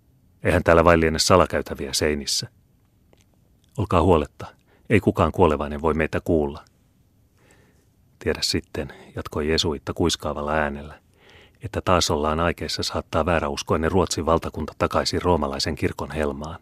Eihän 0.43 0.63
täällä 0.63 0.83
vain 0.83 0.99
liene 0.99 1.19
salakäytäviä 1.19 1.93
seinissä. 1.93 2.47
Olkaa 3.77 4.01
huoletta. 4.01 4.45
Ei 4.89 4.99
kukaan 4.99 5.31
kuolevainen 5.31 5.81
voi 5.81 5.93
meitä 5.93 6.21
kuulla. 6.21 6.63
Tiedä 8.19 8.39
sitten, 8.41 8.93
jatkoi 9.15 9.49
Jesuitta 9.49 9.93
kuiskaavalla 9.93 10.51
äänellä, 10.51 10.99
että 11.63 11.81
taas 11.81 12.11
ollaan 12.11 12.39
aikeissa 12.39 12.83
saattaa 12.83 13.25
vääräuskoinen 13.25 13.91
Ruotsin 13.91 14.25
valtakunta 14.25 14.73
takaisin 14.77 15.21
roomalaisen 15.21 15.75
kirkon 15.75 16.11
helmaan. 16.11 16.59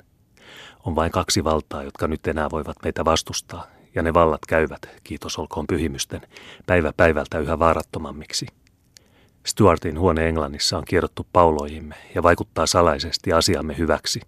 On 0.85 0.95
vain 0.95 1.11
kaksi 1.11 1.43
valtaa, 1.43 1.83
jotka 1.83 2.07
nyt 2.07 2.27
enää 2.27 2.51
voivat 2.51 2.77
meitä 2.83 3.05
vastustaa, 3.05 3.67
ja 3.95 4.03
ne 4.03 4.13
vallat 4.13 4.45
käyvät, 4.47 4.81
kiitos 5.03 5.39
olkoon 5.39 5.67
pyhimysten, 5.67 6.21
päivä 6.65 6.93
päivältä 6.97 7.39
yhä 7.39 7.59
vaarattomammiksi– 7.59 8.45
Stuartin 9.45 9.99
huone 9.99 10.29
Englannissa 10.29 10.77
on 10.77 10.85
kierrottu 10.85 11.27
pauloihimme 11.33 11.95
ja 12.15 12.23
vaikuttaa 12.23 12.65
salaisesti 12.65 13.33
asiamme 13.33 13.77
hyväksi. 13.77 14.21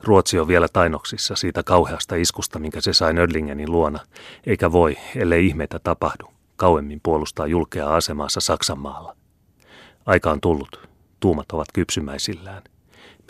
Ruotsi 0.00 0.38
on 0.38 0.48
vielä 0.48 0.68
tainoksissa 0.72 1.36
siitä 1.36 1.62
kauheasta 1.62 2.14
iskusta, 2.14 2.58
minkä 2.58 2.80
se 2.80 2.92
sai 2.92 3.12
Nödlingenin 3.12 3.72
luona, 3.72 4.00
eikä 4.46 4.72
voi, 4.72 4.96
ellei 5.16 5.46
ihmeitä 5.46 5.78
tapahdu, 5.78 6.32
kauemmin 6.56 7.00
puolustaa 7.02 7.46
julkea 7.46 7.94
asemaansa 7.94 8.40
Saksan 8.40 8.78
maalla. 8.78 9.16
Aika 10.06 10.30
on 10.30 10.40
tullut, 10.40 10.88
tuumat 11.20 11.52
ovat 11.52 11.68
kypsymäisillään. 11.74 12.62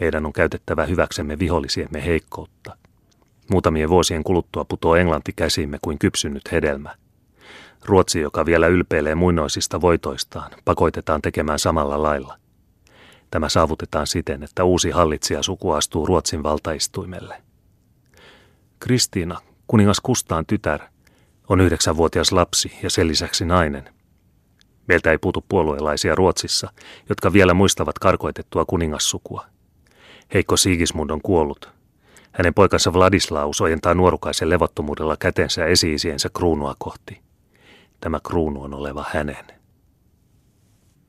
Meidän 0.01 0.27
on 0.27 0.33
käytettävä 0.33 0.87
hyväksemme 0.87 1.39
vihollisiemme 1.39 2.05
heikkoutta. 2.05 2.77
Muutamien 3.51 3.89
vuosien 3.89 4.25
kuluttua 4.25 4.65
putoo 4.65 4.97
Englanti 4.97 5.33
käsimme 5.37 5.79
kuin 5.83 5.99
kypsynyt 5.99 6.53
hedelmä. 6.53 6.95
Ruotsi, 7.85 8.21
joka 8.21 8.47
vielä 8.47 8.67
ylpeilee 8.67 9.15
muinoisista 9.15 9.81
voitoistaan, 9.81 10.51
pakoitetaan 10.65 11.23
tekemään 11.23 11.59
samalla 11.59 12.03
lailla. 12.03 12.37
Tämä 13.31 13.49
saavutetaan 13.49 14.07
siten, 14.07 14.43
että 14.43 14.65
uusi 14.65 14.91
hallitsija 14.91 15.43
suku 15.43 15.71
astuu 15.71 16.07
Ruotsin 16.07 16.43
valtaistuimelle. 16.43 17.43
Kristiina, 18.81 19.41
kuningas 19.67 20.01
Kustaan 20.01 20.47
tytär, 20.47 20.81
on 21.49 21.61
yhdeksänvuotias 21.61 22.33
lapsi 22.33 22.79
ja 22.83 22.91
sen 22.91 23.09
lisäksi 23.09 23.45
nainen. 23.45 23.89
Meiltä 24.89 25.11
ei 25.11 25.19
puutu 25.19 25.45
puolueelaisia 25.49 26.15
Ruotsissa, 26.15 26.73
jotka 27.09 27.33
vielä 27.33 27.55
muistavat 27.55 27.99
karkoitettua 27.99 28.65
kuningassukua. 28.65 29.47
Heikko 30.35 30.57
Sigismund 30.57 31.11
on 31.11 31.23
kuollut. 31.23 31.71
Hänen 32.33 32.55
poikansa 32.55 32.93
Vladislaus 32.93 33.61
ojentaa 33.61 33.95
nuorukaisen 33.95 34.51
levottomuudella 34.51 35.17
kätensä 35.17 35.67
esi 35.67 35.97
kruunua 36.33 36.75
kohti. 36.79 37.32
Tämä 38.03 38.21
kruunu 38.21 38.63
on 38.63 38.75
oleva 38.75 39.05
hänen. 39.13 39.62